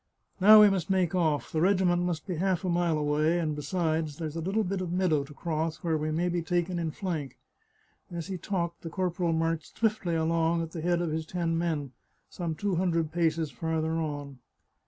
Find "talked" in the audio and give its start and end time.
8.39-8.81